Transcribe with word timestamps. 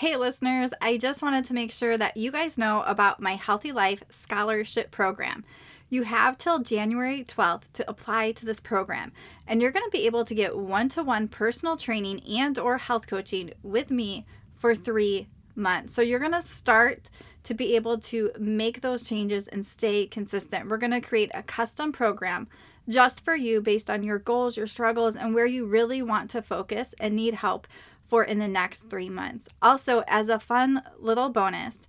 Hey, 0.00 0.16
listeners, 0.16 0.70
I 0.80 0.96
just 0.96 1.20
wanted 1.20 1.44
to 1.44 1.52
make 1.52 1.70
sure 1.70 1.98
that 1.98 2.16
you 2.16 2.32
guys 2.32 2.56
know 2.56 2.82
about 2.84 3.20
my 3.20 3.34
Healthy 3.34 3.72
Life 3.72 4.02
Scholarship 4.08 4.90
Program. 4.90 5.44
You 5.90 6.04
have 6.04 6.38
till 6.38 6.60
January 6.60 7.22
12th 7.22 7.70
to 7.74 7.86
apply 7.86 8.32
to 8.32 8.46
this 8.46 8.60
program, 8.60 9.12
and 9.46 9.60
you're 9.60 9.70
going 9.70 9.84
to 9.84 9.90
be 9.90 10.06
able 10.06 10.24
to 10.24 10.34
get 10.34 10.56
one-to-one 10.56 11.28
personal 11.28 11.76
training 11.76 12.22
and 12.26 12.58
or 12.58 12.78
health 12.78 13.06
coaching 13.06 13.52
with 13.62 13.90
me 13.90 14.24
for 14.54 14.74
3 14.74 15.28
months. 15.54 15.92
So 15.92 16.00
you're 16.00 16.18
going 16.18 16.32
to 16.32 16.40
start 16.40 17.10
to 17.42 17.52
be 17.52 17.76
able 17.76 17.98
to 17.98 18.30
make 18.38 18.80
those 18.80 19.02
changes 19.02 19.48
and 19.48 19.66
stay 19.66 20.06
consistent. 20.06 20.70
We're 20.70 20.78
going 20.78 20.92
to 20.92 21.02
create 21.02 21.30
a 21.34 21.42
custom 21.42 21.92
program 21.92 22.48
just 22.88 23.22
for 23.22 23.36
you 23.36 23.60
based 23.60 23.90
on 23.90 24.02
your 24.02 24.18
goals, 24.18 24.56
your 24.56 24.66
struggles, 24.66 25.14
and 25.14 25.34
where 25.34 25.44
you 25.44 25.66
really 25.66 26.00
want 26.00 26.30
to 26.30 26.40
focus 26.40 26.94
and 26.98 27.14
need 27.14 27.34
help 27.34 27.68
for 28.10 28.24
in 28.24 28.40
the 28.40 28.48
next 28.48 28.90
three 28.90 29.08
months. 29.08 29.48
Also, 29.62 30.02
as 30.06 30.28
a 30.28 30.38
fun 30.40 30.82
little 30.98 31.30
bonus, 31.30 31.86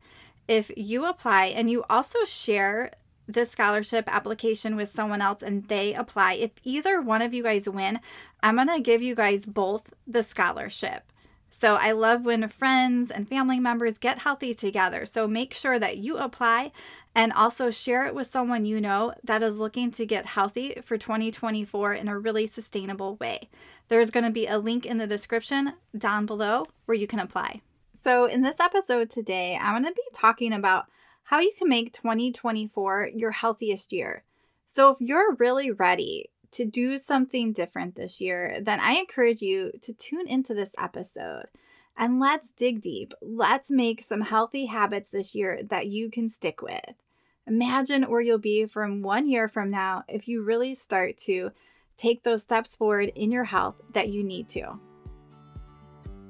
if 0.48 0.72
you 0.78 1.06
apply 1.06 1.48
and 1.48 1.70
you 1.70 1.84
also 1.90 2.24
share 2.26 2.92
this 3.28 3.52
scholarship 3.52 4.06
application 4.08 4.76
with 4.76 4.90
someone 4.90 5.22
else 5.22 5.42
and 5.42 5.68
they 5.68 5.94
apply, 5.94 6.34
if 6.34 6.52
either 6.64 7.02
one 7.02 7.22
of 7.22 7.34
you 7.34 7.44
guys 7.44 7.68
win, 7.68 8.00
I'm 8.44 8.56
going 8.56 8.68
to 8.68 8.80
give 8.80 9.02
you 9.02 9.16
guys 9.16 9.46
both 9.46 9.94
the 10.08 10.24
scholarship. 10.24 11.11
So 11.54 11.76
I 11.76 11.92
love 11.92 12.24
when 12.24 12.48
friends 12.48 13.12
and 13.12 13.28
family 13.28 13.60
members 13.60 13.98
get 13.98 14.20
healthy 14.20 14.54
together. 14.54 15.06
So 15.06 15.28
make 15.28 15.54
sure 15.54 15.78
that 15.78 15.98
you 15.98 16.18
apply 16.18 16.72
and 17.14 17.34
also 17.34 17.70
share 17.70 18.08
it 18.08 18.16
with 18.16 18.28
someone 18.28 18.66
you 18.66 18.80
know 18.80 19.14
that 19.24 19.44
is 19.44 19.60
looking 19.60 19.92
to 19.92 20.06
get 20.06 20.26
healthy 20.26 20.78
for 20.84 20.98
2024 20.98 21.94
in 21.94 22.08
a 22.08 22.18
really 22.18 22.48
sustainable 22.48 23.18
way. 23.18 23.50
There's 23.90 24.12
going 24.12 24.24
to 24.24 24.32
be 24.32 24.48
a 24.48 24.58
link 24.58 24.86
in 24.86 24.98
the 24.98 25.06
description 25.06 25.74
down 25.96 26.26
below 26.26 26.66
where 26.86 26.98
you 26.98 27.06
can 27.06 27.20
apply. 27.20 27.62
So, 27.94 28.26
in 28.26 28.42
this 28.42 28.60
episode 28.60 29.10
today, 29.10 29.60
I'm 29.62 29.74
going 29.74 29.84
to 29.84 29.96
be 29.96 30.02
talking 30.14 30.54
about 30.54 30.86
how 31.24 31.40
you 31.40 31.52
can 31.58 31.70
make 31.70 31.94
2024 31.94 33.12
your 33.14 33.32
healthiest 33.32 33.92
year. 33.94 34.24
So, 34.66 34.90
if 34.90 34.98
you're 35.02 35.36
really 35.36 35.70
ready 35.70 36.31
to 36.52 36.66
do 36.66 36.98
something 36.98 37.54
different 37.54 37.96
this 37.96 38.20
year, 38.20 38.58
then 38.62 38.80
I 38.80 38.94
encourage 38.94 39.42
you 39.42 39.72
to 39.82 39.94
tune 39.94 40.28
into 40.28 40.54
this 40.54 40.76
episode 40.78 41.46
and 41.98 42.20
let's 42.20 42.52
dig 42.52 42.82
deep. 42.82 43.14
Let's 43.22 43.72
make 43.72 44.02
some 44.02 44.22
healthy 44.22 44.66
habits 44.66 45.10
this 45.10 45.36
year 45.36 45.62
that 45.70 45.88
you 45.88 46.10
can 46.10 46.28
stick 46.30 46.62
with. 46.62 46.96
Imagine 47.48 48.04
where 48.04 48.22
you'll 48.22 48.38
be 48.38 48.66
from 48.66 49.02
one 49.02 49.28
year 49.28 49.48
from 49.48 49.72
now 49.72 50.04
if 50.08 50.28
you 50.28 50.44
really 50.44 50.74
start 50.74 51.18
to 51.20 51.52
take 51.98 52.24
those 52.24 52.44
steps 52.44 52.76
forward 52.76 53.12
in 53.16 53.32
your 53.32 53.44
health 53.44 53.76
that 53.94 54.10
you 54.10 54.24
need 54.24 54.48
to. 54.50 54.80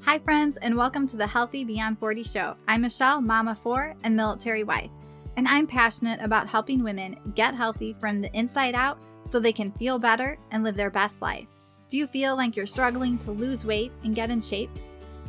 Hi, 0.01 0.19
friends, 0.19 0.57
and 0.57 0.75
welcome 0.75 1.07
to 1.07 1.17
the 1.17 1.27
Healthy 1.27 1.63
Beyond 1.63 1.99
40 1.99 2.23
show. 2.23 2.55
I'm 2.67 2.81
Michele, 2.81 3.21
mama 3.21 3.55
four, 3.55 3.95
and 4.03 4.15
military 4.15 4.63
wife, 4.63 4.89
and 5.37 5.47
I'm 5.47 5.67
passionate 5.67 6.19
about 6.21 6.47
helping 6.47 6.83
women 6.83 7.17
get 7.35 7.53
healthy 7.53 7.95
from 7.99 8.19
the 8.19 8.35
inside 8.35 8.73
out 8.73 8.99
so 9.25 9.39
they 9.39 9.53
can 9.53 9.71
feel 9.71 9.99
better 9.99 10.37
and 10.51 10.63
live 10.63 10.75
their 10.75 10.89
best 10.89 11.21
life. 11.21 11.47
Do 11.89 11.97
you 11.97 12.07
feel 12.07 12.35
like 12.37 12.55
you're 12.55 12.65
struggling 12.65 13.17
to 13.19 13.31
lose 13.31 13.65
weight 13.65 13.91
and 14.03 14.15
get 14.15 14.29
in 14.29 14.41
shape? 14.41 14.69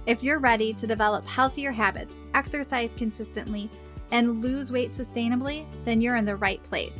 If 0.06 0.22
you're 0.22 0.38
ready 0.38 0.72
to 0.74 0.86
develop 0.86 1.24
healthier 1.26 1.72
habits, 1.72 2.14
exercise 2.34 2.92
consistently, 2.94 3.70
and 4.10 4.42
lose 4.42 4.70
weight 4.70 4.90
sustainably, 4.90 5.64
then 5.84 6.00
you're 6.00 6.16
in 6.16 6.24
the 6.24 6.36
right 6.36 6.62
place. 6.64 6.92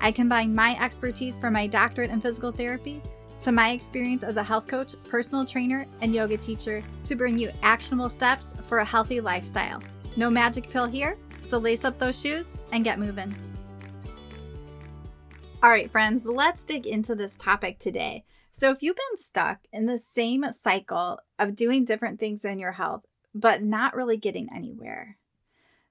I 0.00 0.12
combine 0.12 0.54
my 0.54 0.78
expertise 0.82 1.38
from 1.38 1.52
my 1.52 1.66
doctorate 1.66 2.10
in 2.10 2.20
physical 2.20 2.52
therapy 2.52 3.02
to 3.40 3.52
my 3.52 3.70
experience 3.70 4.22
as 4.22 4.36
a 4.36 4.42
health 4.42 4.66
coach, 4.66 4.94
personal 5.08 5.44
trainer, 5.44 5.86
and 6.00 6.14
yoga 6.14 6.36
teacher 6.36 6.82
to 7.06 7.16
bring 7.16 7.38
you 7.38 7.50
actionable 7.62 8.08
steps 8.08 8.54
for 8.68 8.78
a 8.78 8.84
healthy 8.84 9.20
lifestyle. 9.20 9.82
No 10.16 10.30
magic 10.30 10.68
pill 10.68 10.86
here, 10.86 11.16
so 11.42 11.58
lace 11.58 11.84
up 11.84 11.98
those 11.98 12.20
shoes 12.20 12.46
and 12.72 12.84
get 12.84 12.98
moving. 12.98 13.34
All 15.62 15.68
right, 15.68 15.90
friends, 15.90 16.24
let's 16.24 16.64
dig 16.64 16.86
into 16.86 17.14
this 17.14 17.36
topic 17.36 17.78
today. 17.78 18.24
So, 18.50 18.70
if 18.70 18.82
you've 18.82 18.96
been 18.96 19.18
stuck 19.18 19.58
in 19.70 19.84
the 19.84 19.98
same 19.98 20.50
cycle 20.52 21.18
of 21.38 21.54
doing 21.54 21.84
different 21.84 22.18
things 22.18 22.46
in 22.46 22.58
your 22.58 22.72
health, 22.72 23.04
but 23.34 23.62
not 23.62 23.94
really 23.94 24.16
getting 24.16 24.48
anywhere, 24.50 25.18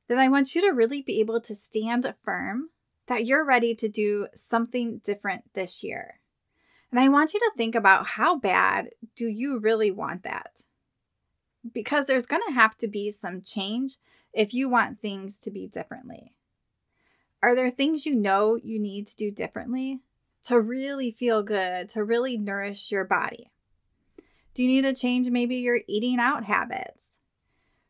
then 0.07 0.17
I 0.17 0.27
want 0.27 0.55
you 0.55 0.61
to 0.61 0.73
really 0.73 1.03
be 1.03 1.19
able 1.19 1.39
to 1.41 1.53
stand 1.53 2.11
firm 2.23 2.71
that 3.05 3.27
you're 3.27 3.45
ready 3.45 3.75
to 3.75 3.87
do 3.87 4.25
something 4.33 5.01
different 5.03 5.43
this 5.53 5.83
year. 5.83 6.19
And 6.89 6.99
I 6.99 7.07
want 7.09 7.35
you 7.35 7.39
to 7.39 7.51
think 7.55 7.75
about 7.75 8.07
how 8.07 8.39
bad 8.39 8.89
do 9.15 9.27
you 9.27 9.59
really 9.59 9.91
want 9.91 10.23
that? 10.23 10.61
Because 11.71 12.07
there's 12.07 12.25
going 12.25 12.41
to 12.47 12.55
have 12.55 12.75
to 12.79 12.87
be 12.87 13.11
some 13.11 13.43
change 13.43 13.97
if 14.33 14.51
you 14.51 14.67
want 14.67 14.99
things 14.99 15.37
to 15.41 15.51
be 15.51 15.67
differently. 15.67 16.33
Are 17.41 17.55
there 17.55 17.69
things 17.69 18.05
you 18.05 18.15
know 18.15 18.55
you 18.55 18.79
need 18.79 19.07
to 19.07 19.15
do 19.15 19.31
differently? 19.31 20.01
to 20.43 20.59
really 20.59 21.11
feel 21.11 21.43
good, 21.43 21.89
to 21.89 22.03
really 22.03 22.37
nourish 22.37 22.91
your 22.91 23.05
body? 23.05 23.51
Do 24.53 24.63
you 24.63 24.69
need 24.69 24.81
to 24.81 24.99
change 24.99 25.29
maybe 25.29 25.57
your 25.57 25.79
eating 25.87 26.19
out 26.19 26.45
habits? 26.45 27.17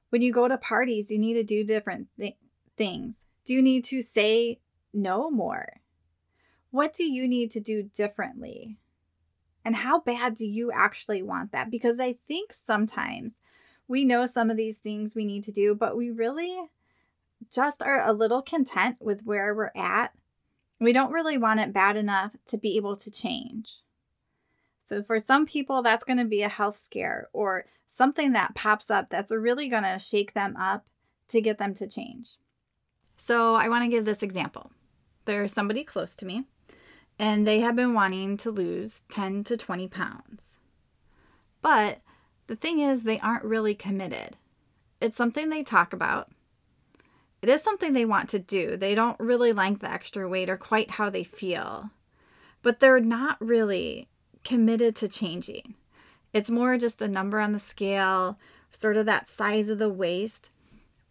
When 0.09 0.21
you 0.21 0.33
go 0.33 0.47
to 0.47 0.57
parties, 0.57 1.11
you 1.11 1.19
need 1.19 1.35
to 1.35 1.43
do 1.43 1.63
different 1.63 2.07
th- 2.19 2.35
things. 2.75 3.25
Do 3.45 3.53
you 3.53 3.61
need 3.61 3.83
to 3.85 4.01
say 4.01 4.59
no 4.93 5.29
more? 5.29 5.81
What 6.71 6.93
do 6.93 7.03
you 7.03 7.27
need 7.27 7.51
to 7.51 7.59
do 7.59 7.83
differently? 7.83 8.77
And 9.63 9.75
how 9.75 9.99
bad 9.99 10.35
do 10.35 10.47
you 10.47 10.71
actually 10.71 11.21
want 11.21 11.51
that? 11.51 11.69
Because 11.69 11.99
I 11.99 12.13
think 12.13 12.53
sometimes 12.53 13.33
we 13.87 14.05
know 14.05 14.25
some 14.25 14.49
of 14.49 14.57
these 14.57 14.77
things 14.77 15.13
we 15.13 15.25
need 15.25 15.43
to 15.43 15.51
do, 15.51 15.75
but 15.75 15.97
we 15.97 16.09
really 16.09 16.59
just 17.51 17.81
are 17.81 18.01
a 18.05 18.13
little 18.13 18.41
content 18.41 18.97
with 18.99 19.21
where 19.23 19.53
we're 19.55 19.71
at 19.75 20.13
we 20.79 20.93
don't 20.93 21.11
really 21.11 21.37
want 21.37 21.59
it 21.59 21.73
bad 21.73 21.97
enough 21.97 22.31
to 22.47 22.57
be 22.57 22.77
able 22.77 22.95
to 22.97 23.11
change. 23.11 23.75
So, 24.85 25.03
for 25.03 25.19
some 25.19 25.45
people, 25.45 25.81
that's 25.83 26.03
going 26.03 26.17
to 26.17 26.25
be 26.25 26.41
a 26.41 26.49
health 26.49 26.77
scare 26.77 27.29
or 27.33 27.65
something 27.87 28.33
that 28.33 28.55
pops 28.55 28.89
up 28.89 29.09
that's 29.09 29.31
really 29.31 29.67
going 29.67 29.83
to 29.83 29.99
shake 29.99 30.33
them 30.33 30.55
up 30.55 30.85
to 31.27 31.41
get 31.41 31.57
them 31.57 31.73
to 31.75 31.87
change. 31.87 32.37
So, 33.17 33.55
I 33.55 33.69
want 33.69 33.83
to 33.83 33.89
give 33.89 34.05
this 34.05 34.23
example. 34.23 34.71
There's 35.25 35.53
somebody 35.53 35.83
close 35.83 36.15
to 36.15 36.25
me, 36.25 36.45
and 37.19 37.45
they 37.45 37.59
have 37.59 37.75
been 37.75 37.93
wanting 37.93 38.37
to 38.37 38.51
lose 38.51 39.03
10 39.11 39.43
to 39.45 39.57
20 39.57 39.87
pounds. 39.89 40.59
But 41.61 42.01
the 42.47 42.55
thing 42.55 42.79
is, 42.79 43.03
they 43.03 43.19
aren't 43.19 43.43
really 43.43 43.75
committed. 43.75 44.37
It's 45.01 45.17
something 45.17 45.49
they 45.49 45.63
talk 45.63 45.93
about, 45.93 46.29
it 47.41 47.49
is 47.49 47.61
something 47.61 47.93
they 47.93 48.05
want 48.05 48.29
to 48.29 48.39
do. 48.39 48.75
They 48.75 48.95
don't 48.95 49.19
really 49.19 49.53
like 49.53 49.79
the 49.79 49.91
extra 49.91 50.27
weight 50.27 50.49
or 50.49 50.57
quite 50.57 50.91
how 50.91 51.09
they 51.09 51.23
feel, 51.23 51.89
but 52.61 52.79
they're 52.79 52.99
not 52.99 53.37
really 53.39 54.09
committed 54.43 54.95
to 54.97 55.07
changing. 55.07 55.75
It's 56.33 56.49
more 56.49 56.77
just 56.77 57.01
a 57.01 57.07
number 57.07 57.39
on 57.39 57.53
the 57.53 57.59
scale, 57.59 58.37
sort 58.71 58.97
of 58.97 59.05
that 59.05 59.27
size 59.27 59.69
of 59.69 59.79
the 59.79 59.89
waist, 59.89 60.51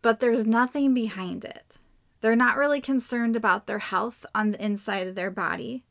but 0.03 0.21
there's 0.21 0.47
nothing 0.47 0.94
behind 0.94 1.44
it. 1.44 1.77
They're 2.21 2.37
not 2.37 2.56
really 2.56 2.81
concerned 2.81 3.37
about 3.37 3.66
their 3.66 3.78
health 3.78 4.27
on 4.34 4.50
the 4.50 4.65
inside 4.65 5.06
of 5.06 5.15
their 5.15 5.31
body. 5.31 5.83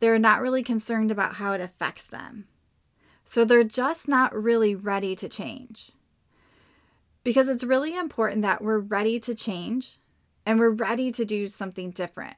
They're 0.00 0.18
not 0.18 0.40
really 0.40 0.62
concerned 0.62 1.10
about 1.10 1.34
how 1.36 1.52
it 1.52 1.60
affects 1.60 2.06
them. 2.06 2.46
So 3.24 3.44
they're 3.44 3.64
just 3.64 4.08
not 4.08 4.34
really 4.34 4.74
ready 4.74 5.16
to 5.16 5.28
change 5.28 5.92
because 7.24 7.48
it's 7.48 7.64
really 7.64 7.96
important 7.96 8.42
that 8.42 8.62
we're 8.62 8.78
ready 8.78 9.20
to 9.20 9.34
change 9.34 9.98
and 10.44 10.58
we're 10.58 10.70
ready 10.70 11.12
to 11.12 11.24
do 11.24 11.48
something 11.48 11.90
different. 11.90 12.36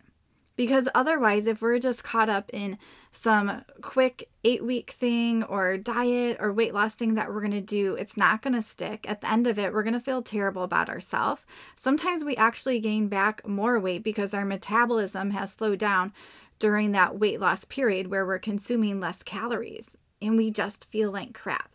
Because 0.57 0.87
otherwise, 0.95 1.49
if 1.49 1.61
we're 1.61 1.81
just 1.81 2.05
caught 2.05 2.31
up 2.31 2.49
in 2.53 2.79
some 3.11 3.65
quick 3.83 4.31
eight 4.45 4.65
week 4.65 4.93
thing 4.93 5.43
or 5.43 5.77
diet 5.77 6.37
or 6.39 6.53
weight 6.53 6.73
loss 6.73 6.95
thing 6.95 7.15
that 7.15 7.29
we're 7.29 7.41
going 7.41 7.51
to 7.51 7.61
do, 7.61 7.95
it's 7.97 8.17
not 8.17 8.41
going 8.41 8.55
to 8.55 8.63
stick. 8.63 9.05
At 9.09 9.21
the 9.21 9.31
end 9.31 9.49
of 9.49 9.59
it, 9.59 9.73
we're 9.73 9.83
going 9.83 9.95
to 9.95 10.01
feel 10.01 10.23
terrible 10.23 10.63
about 10.63 10.89
ourselves. 10.89 11.43
Sometimes 11.75 12.23
we 12.23 12.37
actually 12.37 12.79
gain 12.79 13.09
back 13.09 13.45
more 13.49 13.81
weight 13.81 14.05
because 14.05 14.33
our 14.33 14.45
metabolism 14.45 15.33
has 15.33 15.51
slowed 15.53 15.81
down 15.81 16.13
during 16.61 16.93
that 16.93 17.19
weight 17.19 17.41
loss 17.41 17.65
period 17.65 18.07
where 18.07 18.25
we're 18.25 18.39
consuming 18.39 19.01
less 19.01 19.25
calories 19.25 19.97
and 20.23 20.37
we 20.37 20.53
just 20.53 20.85
feel 20.85 21.11
like 21.11 21.35
crap. 21.35 21.74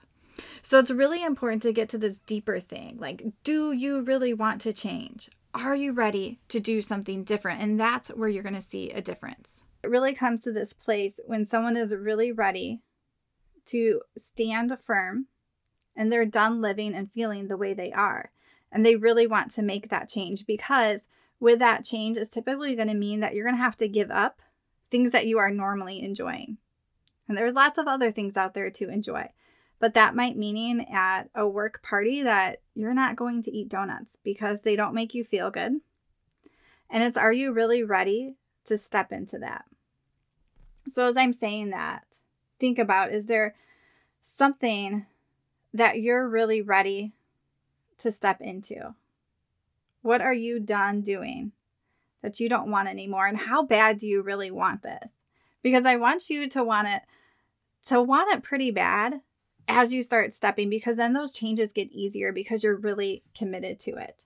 So 0.61 0.79
it's 0.79 0.91
really 0.91 1.23
important 1.23 1.61
to 1.63 1.73
get 1.73 1.89
to 1.89 1.97
this 1.97 2.19
deeper 2.19 2.59
thing. 2.59 2.97
Like, 2.99 3.23
do 3.43 3.71
you 3.71 4.01
really 4.01 4.33
want 4.33 4.61
to 4.61 4.73
change? 4.73 5.29
Are 5.53 5.75
you 5.75 5.93
ready 5.93 6.39
to 6.49 6.59
do 6.59 6.81
something 6.81 7.23
different? 7.23 7.61
And 7.61 7.79
that's 7.79 8.09
where 8.09 8.29
you're 8.29 8.43
going 8.43 8.55
to 8.55 8.61
see 8.61 8.91
a 8.91 9.01
difference. 9.01 9.63
It 9.83 9.89
really 9.89 10.13
comes 10.13 10.43
to 10.43 10.51
this 10.51 10.73
place 10.73 11.19
when 11.25 11.45
someone 11.45 11.77
is 11.77 11.95
really 11.95 12.31
ready 12.31 12.81
to 13.65 14.01
stand 14.17 14.77
firm 14.85 15.27
and 15.95 16.11
they're 16.11 16.25
done 16.25 16.61
living 16.61 16.93
and 16.93 17.11
feeling 17.11 17.47
the 17.47 17.57
way 17.57 17.73
they 17.73 17.91
are. 17.91 18.31
And 18.71 18.85
they 18.85 18.95
really 18.95 19.25
want 19.25 19.51
to 19.51 19.61
make 19.61 19.89
that 19.89 20.09
change 20.09 20.45
because 20.45 21.07
with 21.39 21.59
that 21.59 21.85
change, 21.85 22.17
it's 22.17 22.29
typically 22.29 22.75
going 22.75 22.87
to 22.87 22.93
mean 22.93 23.21
that 23.21 23.33
you're 23.33 23.45
going 23.45 23.57
to 23.57 23.63
have 23.63 23.77
to 23.77 23.87
give 23.87 24.11
up 24.11 24.41
things 24.91 25.11
that 25.11 25.27
you 25.27 25.39
are 25.39 25.51
normally 25.51 26.01
enjoying. 26.01 26.57
And 27.27 27.37
there's 27.37 27.53
lots 27.53 27.77
of 27.77 27.87
other 27.87 28.11
things 28.11 28.37
out 28.37 28.53
there 28.53 28.69
to 28.71 28.89
enjoy. 28.89 29.29
But 29.79 29.93
that 29.93 30.15
might 30.15 30.37
mean 30.37 30.81
at 30.91 31.29
a 31.33 31.47
work 31.47 31.81
party 31.81 32.23
that 32.23 32.61
you're 32.75 32.93
not 32.93 33.15
going 33.15 33.41
to 33.43 33.51
eat 33.51 33.69
donuts 33.69 34.17
because 34.23 34.61
they 34.61 34.75
don't 34.75 34.93
make 34.93 35.13
you 35.13 35.23
feel 35.23 35.49
good. 35.49 35.73
And 36.89 37.03
it's 37.03 37.17
are 37.17 37.31
you 37.31 37.53
really 37.53 37.83
ready 37.83 38.35
to 38.65 38.77
step 38.77 39.11
into 39.11 39.39
that? 39.39 39.65
So, 40.87 41.05
as 41.05 41.15
I'm 41.15 41.33
saying 41.33 41.69
that, 41.69 42.03
think 42.59 42.77
about 42.77 43.13
is 43.13 43.27
there 43.27 43.55
something 44.21 45.05
that 45.73 46.01
you're 46.01 46.27
really 46.27 46.61
ready 46.61 47.13
to 47.99 48.11
step 48.11 48.41
into? 48.41 48.95
What 50.01 50.21
are 50.21 50.33
you 50.33 50.59
done 50.59 51.01
doing 51.01 51.51
that 52.21 52.39
you 52.39 52.49
don't 52.49 52.71
want 52.71 52.89
anymore? 52.89 53.27
And 53.27 53.37
how 53.37 53.63
bad 53.63 53.97
do 53.97 54.07
you 54.07 54.21
really 54.21 54.51
want 54.51 54.81
this? 54.81 55.11
Because 55.61 55.85
I 55.85 55.97
want 55.97 56.29
you 56.29 56.49
to 56.49 56.63
want 56.63 56.87
it 56.87 57.01
to 57.85 58.01
want 58.01 58.33
it 58.33 58.43
pretty 58.43 58.71
bad 58.71 59.21
as 59.69 59.93
you 59.93 60.03
start 60.03 60.33
stepping 60.33 60.69
because 60.69 60.97
then 60.97 61.13
those 61.13 61.31
changes 61.31 61.71
get 61.71 61.91
easier 61.91 62.33
because 62.33 62.63
you're 62.63 62.75
really 62.75 63.23
committed 63.37 63.79
to 63.79 63.91
it. 63.91 64.25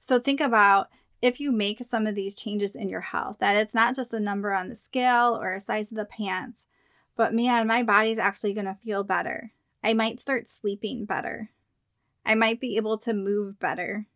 So 0.00 0.18
think 0.18 0.40
about 0.40 0.88
if 1.22 1.38
you 1.38 1.52
make 1.52 1.84
some 1.84 2.06
of 2.06 2.14
these 2.14 2.34
changes 2.34 2.74
in 2.74 2.88
your 2.88 3.00
health, 3.00 3.36
that 3.40 3.56
it's 3.56 3.74
not 3.74 3.94
just 3.94 4.12
a 4.12 4.20
number 4.20 4.52
on 4.52 4.68
the 4.68 4.74
scale 4.74 5.38
or 5.40 5.54
a 5.54 5.60
size 5.60 5.90
of 5.90 5.96
the 5.96 6.04
pants, 6.04 6.66
but 7.16 7.34
man, 7.34 7.66
my 7.66 7.82
body's 7.82 8.18
actually 8.18 8.54
going 8.54 8.66
to 8.66 8.76
feel 8.84 9.04
better. 9.04 9.52
I 9.82 9.94
might 9.94 10.18
start 10.18 10.48
sleeping 10.48 11.04
better. 11.04 11.50
I 12.26 12.34
might 12.34 12.60
be 12.60 12.76
able 12.76 12.98
to 12.98 13.12
move 13.12 13.58
better. 13.58 14.06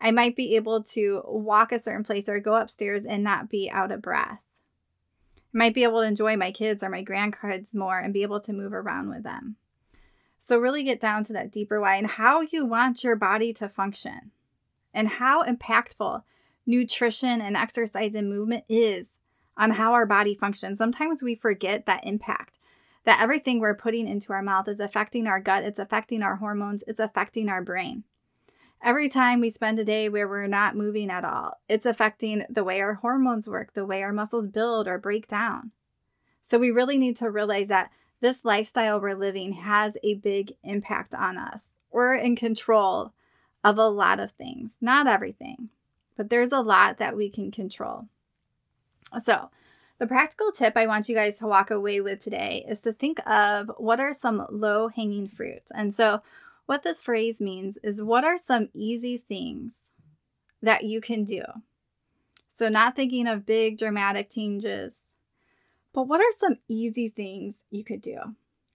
I 0.00 0.12
might 0.12 0.36
be 0.36 0.56
able 0.56 0.82
to 0.84 1.22
walk 1.26 1.72
a 1.72 1.78
certain 1.78 2.04
place 2.04 2.28
or 2.28 2.40
go 2.40 2.54
upstairs 2.54 3.04
and 3.04 3.22
not 3.22 3.50
be 3.50 3.68
out 3.70 3.92
of 3.92 4.00
breath. 4.00 4.40
Might 5.52 5.74
be 5.74 5.82
able 5.82 6.00
to 6.00 6.06
enjoy 6.06 6.36
my 6.36 6.52
kids 6.52 6.82
or 6.82 6.88
my 6.88 7.04
grandkids 7.04 7.74
more 7.74 7.98
and 7.98 8.14
be 8.14 8.22
able 8.22 8.40
to 8.40 8.52
move 8.52 8.72
around 8.72 9.08
with 9.08 9.24
them. 9.24 9.56
So, 10.38 10.58
really 10.58 10.82
get 10.82 11.00
down 11.00 11.24
to 11.24 11.32
that 11.34 11.52
deeper 11.52 11.80
why 11.80 11.96
and 11.96 12.06
how 12.06 12.40
you 12.40 12.64
want 12.64 13.04
your 13.04 13.16
body 13.16 13.52
to 13.54 13.68
function 13.68 14.30
and 14.94 15.08
how 15.08 15.44
impactful 15.44 16.22
nutrition 16.66 17.40
and 17.40 17.56
exercise 17.56 18.14
and 18.14 18.28
movement 18.28 18.64
is 18.68 19.18
on 19.56 19.72
how 19.72 19.92
our 19.92 20.06
body 20.06 20.34
functions. 20.34 20.78
Sometimes 20.78 21.22
we 21.22 21.34
forget 21.34 21.86
that 21.86 22.06
impact, 22.06 22.58
that 23.04 23.20
everything 23.20 23.60
we're 23.60 23.74
putting 23.74 24.08
into 24.08 24.32
our 24.32 24.42
mouth 24.42 24.68
is 24.68 24.80
affecting 24.80 25.26
our 25.26 25.40
gut, 25.40 25.64
it's 25.64 25.78
affecting 25.78 26.22
our 26.22 26.36
hormones, 26.36 26.84
it's 26.86 27.00
affecting 27.00 27.48
our 27.48 27.62
brain. 27.62 28.04
Every 28.82 29.10
time 29.10 29.40
we 29.40 29.50
spend 29.50 29.78
a 29.78 29.84
day 29.84 30.08
where 30.08 30.26
we're 30.26 30.46
not 30.46 30.74
moving 30.74 31.10
at 31.10 31.24
all, 31.24 31.60
it's 31.68 31.84
affecting 31.84 32.44
the 32.48 32.64
way 32.64 32.80
our 32.80 32.94
hormones 32.94 33.46
work, 33.46 33.74
the 33.74 33.84
way 33.84 34.02
our 34.02 34.12
muscles 34.12 34.46
build 34.46 34.88
or 34.88 34.96
break 34.96 35.26
down. 35.26 35.72
So 36.40 36.58
we 36.58 36.70
really 36.70 36.96
need 36.96 37.16
to 37.16 37.30
realize 37.30 37.68
that 37.68 37.90
this 38.20 38.44
lifestyle 38.44 39.00
we're 39.00 39.14
living 39.14 39.52
has 39.52 39.98
a 40.02 40.14
big 40.14 40.54
impact 40.62 41.14
on 41.14 41.36
us. 41.36 41.72
We're 41.90 42.14
in 42.14 42.36
control 42.36 43.12
of 43.62 43.76
a 43.76 43.88
lot 43.88 44.18
of 44.18 44.32
things, 44.32 44.76
not 44.80 45.06
everything, 45.06 45.68
but 46.16 46.30
there's 46.30 46.52
a 46.52 46.60
lot 46.60 46.98
that 46.98 47.16
we 47.16 47.28
can 47.28 47.50
control. 47.50 48.06
So, 49.18 49.50
the 49.98 50.06
practical 50.06 50.50
tip 50.50 50.78
I 50.78 50.86
want 50.86 51.10
you 51.10 51.14
guys 51.14 51.36
to 51.38 51.46
walk 51.46 51.70
away 51.70 52.00
with 52.00 52.20
today 52.20 52.64
is 52.66 52.80
to 52.82 52.92
think 52.92 53.20
of 53.28 53.70
what 53.76 54.00
are 54.00 54.14
some 54.14 54.46
low 54.48 54.88
hanging 54.88 55.28
fruits. 55.28 55.70
And 55.74 55.92
so, 55.92 56.22
what 56.70 56.84
this 56.84 57.02
phrase 57.02 57.40
means 57.40 57.78
is 57.82 58.00
what 58.00 58.22
are 58.22 58.38
some 58.38 58.68
easy 58.72 59.16
things 59.16 59.90
that 60.62 60.84
you 60.84 61.00
can 61.00 61.24
do? 61.24 61.42
So, 62.46 62.68
not 62.68 62.94
thinking 62.94 63.26
of 63.26 63.44
big 63.44 63.76
dramatic 63.76 64.30
changes, 64.30 65.16
but 65.92 66.04
what 66.04 66.20
are 66.20 66.38
some 66.38 66.58
easy 66.68 67.08
things 67.08 67.64
you 67.72 67.82
could 67.82 68.00
do? 68.00 68.18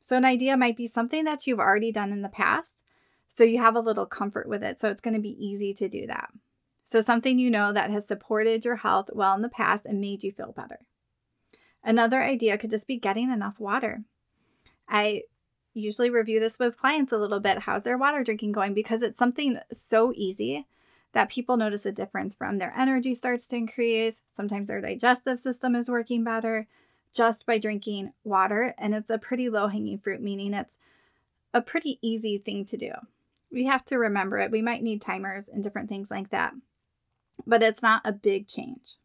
So, 0.02 0.18
an 0.18 0.26
idea 0.26 0.58
might 0.58 0.76
be 0.76 0.88
something 0.88 1.24
that 1.24 1.48
you've 1.48 1.60
already 1.60 1.94
done 1.94 2.12
in 2.12 2.22
the 2.22 2.28
past 2.28 2.84
so 3.30 3.46
you 3.46 3.60
have 3.60 3.78
a 3.78 3.80
little 3.80 4.06
comfort 4.06 4.50
with 4.50 4.62
it. 4.62 4.78
So 4.78 4.90
it's 4.90 5.02
going 5.02 5.14
to 5.14 5.22
be 5.22 5.46
easy 5.46 5.74
to 5.76 5.88
do 5.88 6.06
that. 6.08 6.32
So 6.84 7.00
something 7.00 7.40
you 7.40 7.50
know 7.50 7.72
that 7.72 7.92
has 7.92 8.06
supported 8.06 8.66
your 8.66 8.76
health 8.76 9.10
well 9.14 9.36
in 9.36 9.42
the 9.42 9.48
past 9.48 9.86
and 9.86 10.02
made 10.02 10.22
you 10.22 10.34
feel 10.34 10.52
better. 10.52 10.80
Another 11.82 12.22
idea 12.22 12.58
could 12.58 12.72
just 12.72 12.88
be 12.88 12.98
getting 12.98 13.32
enough 13.32 13.58
water. 13.58 14.04
I 14.88 15.24
usually 15.75 16.10
review 16.10 16.39
this 16.39 16.57
with 16.57 16.77
clients 16.77 17.12
a 17.12 17.18
little 17.18 17.39
bit. 17.39 17.60
How's 17.60 17.83
their 17.83 17.98
water 17.98 18.24
drinking 18.24 18.54
going? 18.54 18.74
Because 18.74 19.04
it's 19.04 19.18
something 19.18 19.60
so 19.72 20.12
easy 20.16 20.66
that 21.13 21.30
people 21.30 21.57
notice 21.57 21.86
a 21.86 21.92
difference 21.92 22.36
from 22.36 22.57
their 22.57 22.74
energy 22.75 23.13
starts 23.13 23.48
to 23.48 23.56
increase. 23.56 24.24
Sometimes 24.31 24.68
their 24.68 24.81
digestive 24.81 25.39
system 25.39 25.75
is 25.75 25.89
working 25.89 26.24
better 26.24 26.68
just 27.13 27.45
by 27.45 27.57
drinking 27.60 28.12
water. 28.24 28.74
And 28.77 28.95
it's 28.95 29.10
a 29.10 29.19
pretty 29.19 29.50
low 29.50 29.68
hanging 29.68 30.00
fruit, 30.00 30.22
meaning 30.22 30.54
it's 30.54 30.77
a 31.54 31.62
pretty 31.62 32.00
easy 32.01 32.38
thing 32.38 32.66
to 32.66 32.77
do 32.77 32.92
we 33.56 33.66
have 33.66 33.86
to 33.86 33.98
remember 33.98 34.38
it. 34.39 34.51
We 34.51 34.62
might 34.62 34.83
need 34.83 35.01
timers 35.01 35.48
and 35.48 35.63
different 35.63 35.89
things 35.89 36.12
like 36.12 36.30
that, 36.30 36.54
but 37.48 37.63
it's 37.63 37.81
not 37.81 38.01
a 38.04 38.12
big 38.12 38.48
change. 38.48 38.98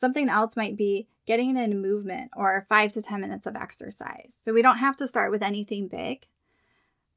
Something 0.00 0.30
else 0.30 0.56
might 0.56 0.78
be 0.78 1.08
getting 1.26 1.58
in 1.58 1.82
movement 1.82 2.30
or 2.34 2.64
five 2.70 2.90
to 2.94 3.02
10 3.02 3.20
minutes 3.20 3.44
of 3.44 3.54
exercise. 3.54 4.34
So 4.40 4.50
we 4.50 4.62
don't 4.62 4.78
have 4.78 4.96
to 4.96 5.06
start 5.06 5.30
with 5.30 5.42
anything 5.42 5.88
big, 5.88 6.26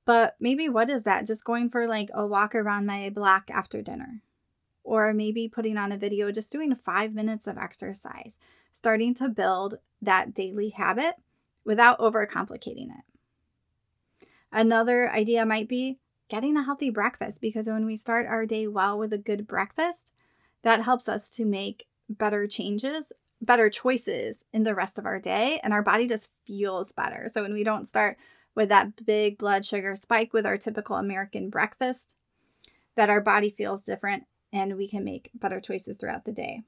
but 0.03 0.35
maybe 0.38 0.68
what 0.68 0.89
is 0.89 1.03
that? 1.03 1.25
Just 1.25 1.45
going 1.45 1.69
for 1.69 1.88
like 1.88 2.09
a 2.13 2.27
walk 2.27 2.53
around 2.53 2.85
my 2.85 3.09
block 3.09 3.50
after 3.50 3.81
dinner, 3.81 4.21
or 4.83 5.13
maybe 5.13 5.47
putting 5.47 5.77
on 5.77 5.94
a 5.94 5.97
video, 5.97 6.30
just 6.30 6.51
doing 6.51 6.75
five 6.75 7.13
minutes 7.13 7.47
of 7.47 7.57
exercise, 7.57 8.38
starting 8.74 9.13
to 9.13 9.30
build 9.30 9.75
that 10.01 10.33
daily 10.33 10.68
habit 10.68 11.15
without 11.63 12.00
overcomplicating 12.00 12.89
it. 12.89 14.27
Another 14.51 15.09
idea 15.09 15.45
might 15.45 15.69
be 15.69 16.00
getting 16.27 16.57
a 16.57 16.63
healthy 16.65 16.89
breakfast 16.89 17.39
because 17.39 17.68
when 17.68 17.85
we 17.85 17.95
start 17.95 18.27
our 18.27 18.45
day 18.45 18.68
well 18.68 19.00
with 19.00 19.13
a 19.13 19.18
good 19.18 19.47
breakfast, 19.47 20.12
that 20.63 20.83
helps 20.83 21.07
us 21.07 21.30
to 21.30 21.45
make 21.45 21.88
better 22.10 22.48
changes, 22.48 23.12
better 23.42 23.70
choices 23.70 24.46
in 24.54 24.64
the 24.64 24.76
rest 24.76 24.98
of 24.98 25.06
our 25.06 25.20
day, 25.20 25.60
and 25.64 25.74
our 25.74 25.82
body 25.82 26.08
just 26.08 26.32
feels 26.46 26.92
better. 26.92 27.28
So 27.30 27.42
when 27.42 27.54
we 27.54 27.64
don't 27.64 27.88
start 27.88 28.18
with 28.56 28.70
that 28.70 29.06
big 29.06 29.38
blood 29.38 29.66
sugar 29.66 29.96
spike 29.96 30.34
with 30.34 30.46
our 30.46 30.58
typical 30.58 30.96
American 30.96 31.50
breakfast, 31.50 32.16
that 32.96 33.10
our 33.10 33.22
body 33.22 33.50
feels 33.50 33.86
different 33.86 34.24
and 34.52 34.78
we 34.78 34.88
can 34.88 35.04
make 35.04 35.32
better 35.34 35.60
choices 35.60 35.98
throughout 35.98 36.26
the 36.26 36.32
day. 36.32 36.64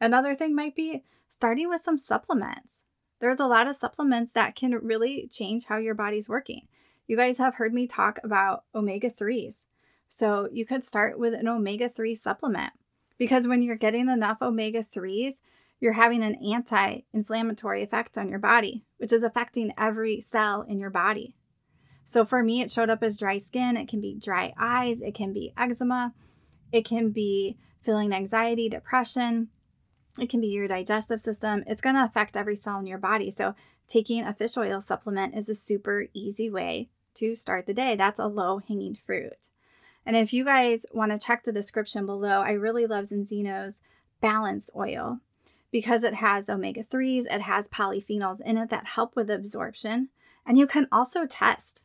Another 0.00 0.34
thing 0.34 0.54
might 0.54 0.76
be 0.76 1.02
starting 1.28 1.68
with 1.68 1.80
some 1.80 1.98
supplements. 1.98 2.84
There's 3.20 3.40
a 3.40 3.46
lot 3.46 3.66
of 3.66 3.74
supplements 3.74 4.32
that 4.32 4.54
can 4.54 4.72
really 4.72 5.28
change 5.30 5.64
how 5.64 5.78
your 5.78 5.94
body's 5.94 6.28
working. 6.28 6.68
You 7.08 7.16
guys 7.16 7.38
have 7.38 7.56
heard 7.56 7.74
me 7.74 7.86
talk 7.88 8.20
about 8.22 8.64
omega 8.74 9.10
3s. 9.10 9.64
So 10.08 10.48
you 10.52 10.64
could 10.64 10.84
start 10.84 11.18
with 11.18 11.34
an 11.34 11.48
omega 11.48 11.88
3 11.88 12.14
supplement 12.14 12.72
because 13.18 13.46
when 13.46 13.62
you're 13.62 13.76
getting 13.76 14.08
enough 14.08 14.38
omega 14.40 14.82
3s, 14.82 15.40
you're 15.80 15.92
having 15.92 16.22
an 16.22 16.36
anti 16.52 17.00
inflammatory 17.12 17.82
effect 17.82 18.16
on 18.16 18.28
your 18.28 18.38
body, 18.38 18.84
which 18.98 19.12
is 19.12 19.22
affecting 19.22 19.72
every 19.76 20.20
cell 20.20 20.62
in 20.62 20.78
your 20.78 20.90
body. 20.90 21.36
So 22.04 22.24
for 22.24 22.42
me, 22.42 22.62
it 22.62 22.70
showed 22.70 22.90
up 22.90 23.02
as 23.02 23.18
dry 23.18 23.36
skin. 23.38 23.76
It 23.76 23.88
can 23.88 24.00
be 24.00 24.18
dry 24.18 24.54
eyes, 24.58 25.00
it 25.00 25.14
can 25.14 25.32
be 25.32 25.52
eczema, 25.58 26.14
it 26.72 26.84
can 26.84 27.10
be 27.10 27.58
feeling 27.82 28.12
anxiety, 28.12 28.68
depression, 28.68 29.48
it 30.18 30.28
can 30.28 30.40
be 30.40 30.48
your 30.48 30.68
digestive 30.68 31.20
system. 31.20 31.64
It's 31.66 31.80
going 31.80 31.94
to 31.94 32.04
affect 32.04 32.36
every 32.36 32.56
cell 32.56 32.78
in 32.78 32.86
your 32.86 32.98
body. 32.98 33.30
So 33.30 33.54
taking 33.86 34.24
a 34.24 34.34
fish 34.34 34.56
oil 34.56 34.80
supplement 34.80 35.36
is 35.36 35.48
a 35.48 35.54
super 35.54 36.06
easy 36.12 36.50
way 36.50 36.90
to 37.14 37.34
start 37.34 37.66
the 37.66 37.74
day. 37.74 37.94
That's 37.94 38.18
a 38.18 38.26
low 38.26 38.58
hanging 38.58 38.96
fruit. 39.06 39.48
And 40.08 40.16
if 40.16 40.32
you 40.32 40.42
guys 40.42 40.86
want 40.90 41.12
to 41.12 41.18
check 41.18 41.44
the 41.44 41.52
description 41.52 42.06
below, 42.06 42.40
I 42.40 42.52
really 42.52 42.86
love 42.86 43.04
Zinzino's 43.04 43.82
Balance 44.22 44.70
Oil 44.74 45.20
because 45.70 46.02
it 46.02 46.14
has 46.14 46.48
omega 46.48 46.82
3s, 46.82 47.26
it 47.30 47.42
has 47.42 47.68
polyphenols 47.68 48.40
in 48.40 48.56
it 48.56 48.70
that 48.70 48.86
help 48.86 49.14
with 49.14 49.28
absorption. 49.28 50.08
And 50.46 50.56
you 50.56 50.66
can 50.66 50.88
also 50.90 51.26
test. 51.26 51.84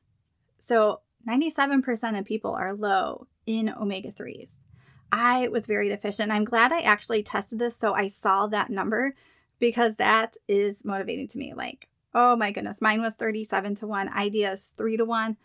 So 0.57 1.01
97% 1.27 2.17
of 2.17 2.23
people 2.23 2.51
are 2.51 2.73
low 2.73 3.27
in 3.45 3.67
omega 3.67 4.09
3s. 4.09 4.63
I 5.11 5.49
was 5.49 5.67
very 5.67 5.89
deficient. 5.89 6.31
I'm 6.31 6.45
glad 6.45 6.71
I 6.71 6.79
actually 6.79 7.23
tested 7.23 7.59
this 7.59 7.75
so 7.75 7.93
I 7.93 8.07
saw 8.07 8.47
that 8.47 8.69
number 8.69 9.15
because 9.59 9.97
that 9.97 10.37
is 10.47 10.85
motivating 10.85 11.27
to 11.27 11.37
me. 11.37 11.53
Like, 11.53 11.89
Oh 12.15 12.35
my 12.35 12.51
goodness. 12.51 12.81
Mine 12.81 13.01
was 13.01 13.15
37 13.15 13.75
to 13.75 13.87
1. 13.87 14.13
Ideas 14.13 14.73
3 14.77 14.97
to 14.97 15.05
1. 15.05 15.37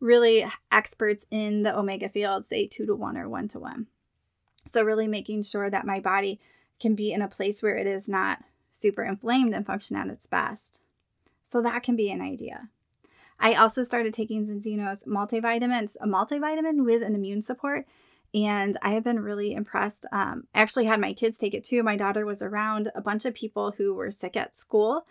Really, 0.00 0.46
experts 0.70 1.26
in 1.30 1.62
the 1.62 1.76
omega 1.76 2.08
field 2.08 2.44
say 2.44 2.66
2 2.66 2.86
to 2.86 2.94
1 2.94 3.16
or 3.16 3.28
1 3.28 3.48
to 3.48 3.58
1. 3.58 3.86
So, 4.66 4.82
really 4.82 5.08
making 5.08 5.42
sure 5.42 5.70
that 5.70 5.86
my 5.86 6.00
body 6.00 6.40
can 6.80 6.94
be 6.94 7.12
in 7.12 7.22
a 7.22 7.28
place 7.28 7.62
where 7.62 7.76
it 7.76 7.86
is 7.86 8.08
not 8.08 8.42
super 8.72 9.02
inflamed 9.02 9.54
and 9.54 9.66
function 9.66 9.96
at 9.96 10.08
its 10.08 10.26
best. 10.26 10.80
So, 11.46 11.62
that 11.62 11.82
can 11.82 11.96
be 11.96 12.10
an 12.10 12.20
idea. 12.20 12.68
I 13.38 13.54
also 13.54 13.82
started 13.82 14.14
taking 14.14 14.46
Zinzino's 14.46 15.04
multivitamins, 15.04 15.96
a 16.00 16.06
multivitamin 16.06 16.84
with 16.84 17.02
an 17.02 17.14
immune 17.14 17.42
support. 17.42 17.86
And 18.34 18.76
I 18.82 18.90
have 18.90 19.04
been 19.04 19.20
really 19.20 19.54
impressed. 19.54 20.06
Um, 20.12 20.46
I 20.54 20.60
actually 20.60 20.86
had 20.86 21.00
my 21.00 21.12
kids 21.12 21.38
take 21.38 21.54
it 21.54 21.64
too. 21.64 21.82
My 21.82 21.96
daughter 21.96 22.26
was 22.26 22.42
around 22.42 22.90
a 22.94 23.00
bunch 23.00 23.24
of 23.24 23.34
people 23.34 23.72
who 23.76 23.94
were 23.94 24.10
sick 24.10 24.36
at 24.36 24.56
school 24.56 25.06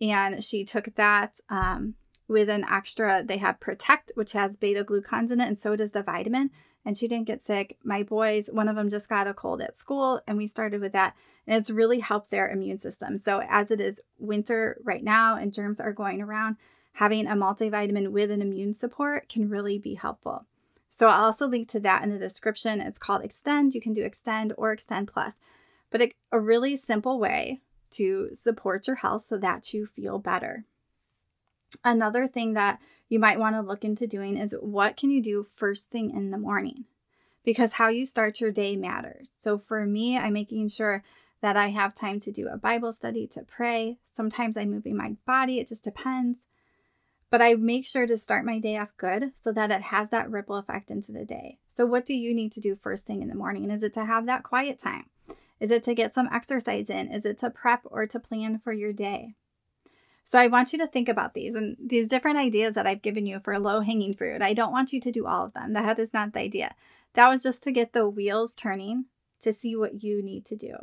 and 0.00 0.42
she 0.42 0.64
took 0.64 0.94
that 0.96 1.40
um, 1.48 1.94
with 2.28 2.48
an 2.48 2.64
extra, 2.70 3.22
they 3.24 3.38
have 3.38 3.60
Protect, 3.60 4.12
which 4.14 4.32
has 4.32 4.56
beta 4.56 4.84
glucans 4.84 5.30
in 5.30 5.40
it, 5.40 5.48
and 5.48 5.58
so 5.58 5.76
does 5.76 5.92
the 5.92 6.02
vitamin. 6.02 6.50
And 6.84 6.96
she 6.96 7.08
didn't 7.08 7.26
get 7.26 7.42
sick. 7.42 7.76
My 7.82 8.04
boys, 8.04 8.48
one 8.52 8.68
of 8.68 8.76
them 8.76 8.90
just 8.90 9.08
got 9.08 9.26
a 9.26 9.34
cold 9.34 9.60
at 9.60 9.76
school, 9.76 10.20
and 10.26 10.38
we 10.38 10.46
started 10.46 10.80
with 10.80 10.92
that. 10.92 11.16
And 11.46 11.56
it's 11.56 11.70
really 11.70 11.98
helped 11.98 12.30
their 12.30 12.48
immune 12.48 12.78
system. 12.78 13.18
So, 13.18 13.42
as 13.48 13.70
it 13.70 13.80
is 13.80 14.00
winter 14.18 14.80
right 14.84 15.02
now 15.02 15.36
and 15.36 15.52
germs 15.52 15.80
are 15.80 15.92
going 15.92 16.20
around, 16.20 16.56
having 16.92 17.26
a 17.26 17.34
multivitamin 17.34 18.08
with 18.08 18.30
an 18.30 18.40
immune 18.40 18.72
support 18.72 19.28
can 19.28 19.48
really 19.48 19.78
be 19.78 19.94
helpful. 19.94 20.46
So, 20.88 21.08
I'll 21.08 21.24
also 21.24 21.48
link 21.48 21.68
to 21.70 21.80
that 21.80 22.04
in 22.04 22.10
the 22.10 22.18
description. 22.18 22.80
It's 22.80 22.98
called 22.98 23.22
Xtend. 23.22 23.74
You 23.74 23.80
can 23.80 23.92
do 23.92 24.08
Xtend 24.08 24.52
or 24.56 24.74
Xtend 24.76 25.08
Plus, 25.08 25.38
but 25.90 26.02
a, 26.02 26.12
a 26.30 26.38
really 26.38 26.76
simple 26.76 27.18
way 27.18 27.62
to 27.90 28.30
support 28.34 28.86
your 28.86 28.96
health 28.96 29.22
so 29.22 29.38
that 29.38 29.72
you 29.72 29.86
feel 29.86 30.18
better. 30.18 30.64
Another 31.84 32.26
thing 32.26 32.54
that 32.54 32.80
you 33.08 33.18
might 33.18 33.38
want 33.38 33.56
to 33.56 33.60
look 33.60 33.84
into 33.84 34.06
doing 34.06 34.36
is 34.36 34.54
what 34.60 34.96
can 34.96 35.10
you 35.10 35.22
do 35.22 35.46
first 35.54 35.90
thing 35.90 36.10
in 36.10 36.30
the 36.30 36.38
morning? 36.38 36.84
Because 37.44 37.74
how 37.74 37.88
you 37.88 38.04
start 38.04 38.40
your 38.40 38.50
day 38.50 38.76
matters. 38.76 39.30
So 39.38 39.58
for 39.58 39.86
me, 39.86 40.18
I'm 40.18 40.32
making 40.32 40.68
sure 40.68 41.04
that 41.40 41.56
I 41.56 41.68
have 41.68 41.94
time 41.94 42.18
to 42.20 42.32
do 42.32 42.48
a 42.48 42.56
Bible 42.56 42.92
study, 42.92 43.26
to 43.28 43.42
pray. 43.42 43.98
Sometimes 44.10 44.56
I'm 44.56 44.70
moving 44.70 44.96
my 44.96 45.16
body, 45.26 45.60
it 45.60 45.68
just 45.68 45.84
depends. 45.84 46.46
But 47.30 47.42
I 47.42 47.54
make 47.54 47.86
sure 47.86 48.06
to 48.06 48.16
start 48.16 48.44
my 48.44 48.58
day 48.58 48.76
off 48.78 48.96
good 48.96 49.32
so 49.34 49.52
that 49.52 49.70
it 49.70 49.82
has 49.82 50.10
that 50.10 50.30
ripple 50.30 50.56
effect 50.56 50.90
into 50.90 51.12
the 51.12 51.24
day. 51.24 51.58
So, 51.74 51.84
what 51.84 52.06
do 52.06 52.14
you 52.14 52.34
need 52.34 52.52
to 52.52 52.60
do 52.60 52.76
first 52.76 53.04
thing 53.06 53.20
in 53.20 53.28
the 53.28 53.34
morning? 53.34 53.70
Is 53.70 53.82
it 53.82 53.92
to 53.94 54.04
have 54.04 54.26
that 54.26 54.44
quiet 54.44 54.78
time? 54.78 55.06
Is 55.58 55.70
it 55.70 55.82
to 55.84 55.94
get 55.94 56.14
some 56.14 56.28
exercise 56.32 56.88
in? 56.88 57.10
Is 57.10 57.24
it 57.24 57.38
to 57.38 57.50
prep 57.50 57.82
or 57.84 58.06
to 58.06 58.20
plan 58.20 58.58
for 58.58 58.72
your 58.72 58.92
day? 58.92 59.34
So 60.28 60.40
I 60.40 60.48
want 60.48 60.72
you 60.72 60.78
to 60.80 60.88
think 60.88 61.08
about 61.08 61.34
these 61.34 61.54
and 61.54 61.76
these 61.78 62.08
different 62.08 62.36
ideas 62.36 62.74
that 62.74 62.84
I've 62.84 63.00
given 63.00 63.26
you 63.26 63.38
for 63.38 63.56
low 63.60 63.80
hanging 63.80 64.12
fruit. 64.12 64.42
I 64.42 64.54
don't 64.54 64.72
want 64.72 64.92
you 64.92 65.00
to 65.00 65.12
do 65.12 65.24
all 65.24 65.44
of 65.44 65.54
them. 65.54 65.72
That 65.72 66.00
is 66.00 66.12
not 66.12 66.32
the 66.32 66.40
idea. 66.40 66.74
That 67.14 67.28
was 67.28 67.44
just 67.44 67.62
to 67.62 67.70
get 67.70 67.92
the 67.92 68.08
wheels 68.08 68.52
turning 68.56 69.04
to 69.38 69.52
see 69.52 69.76
what 69.76 70.02
you 70.02 70.20
need 70.24 70.44
to 70.46 70.56
do. 70.56 70.74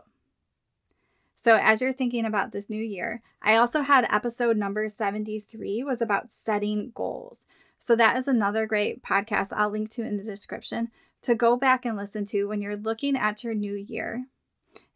So 1.35 1.57
as 1.61 1.81
you're 1.81 1.91
thinking 1.91 2.23
about 2.23 2.53
this 2.53 2.69
new 2.69 2.81
year, 2.81 3.21
I 3.41 3.57
also 3.57 3.81
had 3.81 4.07
episode 4.09 4.55
number 4.55 4.87
73 4.87 5.83
was 5.83 6.01
about 6.01 6.31
setting 6.31 6.93
goals. 6.95 7.45
So 7.77 7.97
that 7.97 8.15
is 8.15 8.29
another 8.29 8.65
great 8.65 9.03
podcast 9.03 9.51
I'll 9.51 9.71
link 9.71 9.89
to 9.91 10.07
in 10.07 10.15
the 10.15 10.23
description 10.23 10.89
to 11.21 11.35
go 11.35 11.57
back 11.57 11.83
and 11.83 11.97
listen 11.97 12.23
to 12.27 12.45
when 12.45 12.61
you're 12.61 12.77
looking 12.77 13.17
at 13.17 13.43
your 13.43 13.55
new 13.55 13.75
year 13.75 14.25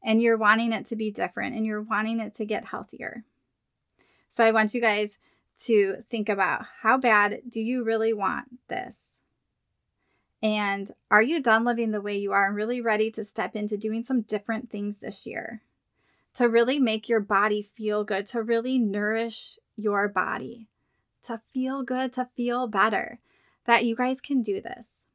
and 0.02 0.22
you're 0.22 0.38
wanting 0.38 0.72
it 0.72 0.86
to 0.86 0.96
be 0.96 1.12
different 1.12 1.54
and 1.54 1.66
you're 1.66 1.82
wanting 1.82 2.22
it 2.22 2.34
to 2.36 2.46
get 2.46 2.68
healthier. 2.68 3.26
So 4.30 4.44
I 4.44 4.52
want 4.52 4.74
you 4.74 4.82
guys 4.82 5.18
to 5.66 6.04
think 6.10 6.30
about 6.30 6.66
how 6.82 6.98
bad 6.98 7.42
do 7.50 7.60
you 7.62 7.84
really 7.84 8.14
want 8.14 8.60
this? 8.68 9.22
And 10.44 10.92
are 11.10 11.22
you 11.22 11.42
done 11.42 11.64
living 11.64 11.92
the 11.92 12.02
way 12.02 12.18
you 12.18 12.32
are 12.32 12.46
and 12.48 12.56
really 12.56 12.80
ready 12.80 13.10
to 13.12 13.24
step 13.24 13.56
into 13.56 13.76
doing 13.76 14.04
some 14.04 14.22
different 14.22 14.70
things 14.70 14.98
this 14.98 15.26
year? 15.26 15.64
To 16.36 16.48
really 16.48 16.78
make 16.78 17.10
your 17.10 17.20
body 17.20 17.64
feel 17.64 18.04
good, 18.04 18.28
to 18.28 18.44
really 18.44 18.78
nourish 18.78 19.58
your 19.76 20.08
body, 20.08 20.68
to 21.24 21.42
feel 21.52 21.82
good, 21.82 22.14
to 22.14 22.30
feel 22.36 22.68
better, 22.68 23.20
that 23.66 23.86
you 23.86 23.96
guys 23.96 24.22
can 24.22 24.44
do 24.44 24.62
this. 24.62 25.08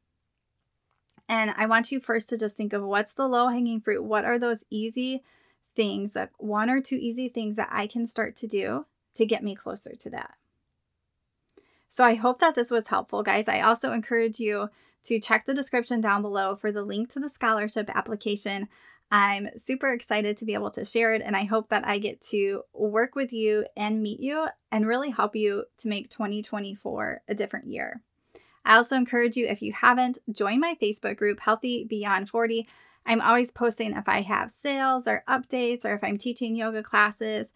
And 1.29 1.55
I 1.57 1.67
want 1.67 1.93
you 1.93 2.01
first 2.01 2.29
to 2.31 2.37
just 2.37 2.57
think 2.57 2.73
of 2.73 2.83
what's 2.83 3.15
the 3.15 3.29
low 3.29 3.49
hanging 3.49 3.81
fruit? 3.81 4.03
What 4.03 4.25
are 4.25 4.41
those 4.41 4.65
easy 4.71 5.23
things, 5.77 6.17
like 6.17 6.31
one 6.39 6.69
or 6.69 6.81
two 6.81 6.97
easy 6.97 7.29
things 7.29 7.55
that 7.55 7.69
I 7.71 7.87
can 7.87 8.07
start 8.07 8.35
to 8.37 8.49
do 8.49 8.87
to 9.15 9.27
get 9.27 9.43
me 9.43 9.55
closer 9.55 9.95
to 9.95 10.11
that. 10.11 10.35
So 11.89 12.05
I 12.05 12.15
hope 12.15 12.41
that 12.41 12.55
this 12.55 12.71
was 12.71 12.89
helpful, 12.89 13.23
guys. 13.23 13.49
I 13.49 13.61
also 13.61 13.93
encourage 13.93 14.41
you 14.41 14.71
to 15.05 15.21
check 15.21 15.45
the 15.45 15.55
description 15.55 16.01
down 16.01 16.23
below 16.23 16.57
for 16.57 16.73
the 16.73 16.83
link 16.83 17.11
to 17.11 17.21
the 17.21 17.29
scholarship 17.29 17.91
application. 17.95 18.69
I'm 19.11 19.51
super 19.59 19.93
excited 19.93 20.39
to 20.39 20.47
be 20.47 20.55
able 20.55 20.71
to 20.71 20.87
share 20.87 21.13
it, 21.13 21.21
and 21.23 21.37
I 21.37 21.45
hope 21.45 21.69
that 21.69 21.87
I 21.87 21.99
get 21.99 22.23
to 22.31 22.63
work 22.73 23.15
with 23.15 23.31
you 23.31 23.67
and 23.77 24.03
meet 24.03 24.21
you 24.21 24.47
and 24.71 24.87
really 24.87 25.11
help 25.11 25.37
you 25.37 25.65
to 25.79 25.89
make 25.89 26.09
2024 26.09 27.21
a 27.29 27.35
different 27.35 27.67
year. 27.67 28.01
I 28.65 28.77
also 28.77 28.97
encourage 28.97 29.37
you, 29.37 29.47
if 29.47 29.61
you 29.61 29.73
haven't, 29.73 30.19
join 30.31 30.61
my 30.61 30.77
Facebook 30.81 31.19
group, 31.19 31.41
Healthy 31.41 31.85
Beyond 31.85 32.31
40. 32.31 32.67
I'm 33.05 33.21
always 33.21 33.51
posting 33.51 33.93
if 33.93 34.09
I 34.09 34.23
have 34.23 34.51
sales 34.51 35.07
or 35.07 35.25
updates 35.29 35.85
or 35.85 35.95
if 35.95 36.03
I'm 36.03 36.17
teaching 36.17 36.55
yoga 36.57 36.83
classes 36.83 37.53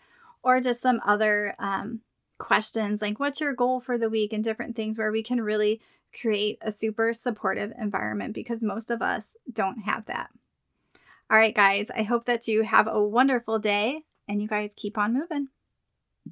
or 0.46 0.60
just 0.60 0.80
some 0.80 1.00
other 1.04 1.56
um, 1.58 2.00
questions 2.38 3.02
like 3.02 3.18
what's 3.18 3.40
your 3.40 3.54
goal 3.54 3.80
for 3.80 3.98
the 3.98 4.08
week 4.08 4.32
and 4.32 4.44
different 4.44 4.76
things 4.76 4.96
where 4.96 5.10
we 5.10 5.22
can 5.22 5.40
really 5.40 5.80
create 6.20 6.58
a 6.62 6.70
super 6.70 7.12
supportive 7.12 7.72
environment 7.80 8.32
because 8.32 8.62
most 8.62 8.90
of 8.90 9.02
us 9.02 9.36
don't 9.52 9.80
have 9.80 10.06
that. 10.06 10.30
All 11.30 11.36
right, 11.36 11.54
guys, 11.54 11.90
I 11.90 12.04
hope 12.04 12.24
that 12.26 12.46
you 12.46 12.62
have 12.62 12.86
a 12.86 13.02
wonderful 13.02 13.58
day 13.58 14.02
and 14.28 14.40
you 14.40 14.48
guys 14.48 14.72
keep 14.76 14.96
on 14.96 15.12
moving. 15.12 15.48